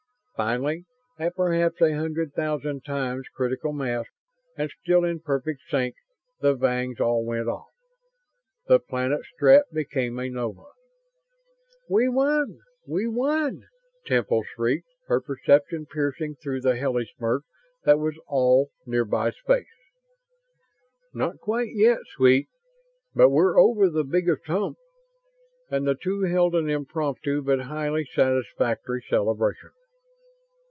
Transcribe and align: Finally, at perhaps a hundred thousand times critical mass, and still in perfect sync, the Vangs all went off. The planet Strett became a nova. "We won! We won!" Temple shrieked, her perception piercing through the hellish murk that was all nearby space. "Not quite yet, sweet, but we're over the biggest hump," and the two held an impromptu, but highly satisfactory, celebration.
Finally, 0.43 0.85
at 1.19 1.35
perhaps 1.35 1.79
a 1.83 1.93
hundred 1.93 2.33
thousand 2.33 2.83
times 2.83 3.27
critical 3.35 3.71
mass, 3.71 4.05
and 4.57 4.71
still 4.81 5.03
in 5.03 5.19
perfect 5.19 5.61
sync, 5.69 5.93
the 6.39 6.55
Vangs 6.55 6.99
all 6.99 7.23
went 7.23 7.47
off. 7.47 7.67
The 8.65 8.79
planet 8.79 9.21
Strett 9.35 9.65
became 9.71 10.17
a 10.17 10.29
nova. 10.29 10.63
"We 11.87 12.09
won! 12.09 12.57
We 12.87 13.05
won!" 13.07 13.65
Temple 14.07 14.41
shrieked, 14.55 14.87
her 15.05 15.21
perception 15.21 15.85
piercing 15.85 16.37
through 16.41 16.61
the 16.61 16.75
hellish 16.75 17.13
murk 17.19 17.43
that 17.83 17.99
was 17.99 18.17
all 18.25 18.71
nearby 18.87 19.29
space. 19.29 19.67
"Not 21.13 21.37
quite 21.37 21.69
yet, 21.75 21.99
sweet, 22.15 22.47
but 23.13 23.29
we're 23.29 23.59
over 23.59 23.91
the 23.91 24.03
biggest 24.03 24.47
hump," 24.47 24.79
and 25.69 25.85
the 25.85 25.93
two 25.93 26.21
held 26.23 26.55
an 26.55 26.67
impromptu, 26.67 27.43
but 27.43 27.59
highly 27.59 28.05
satisfactory, 28.11 29.03
celebration. 29.07 29.69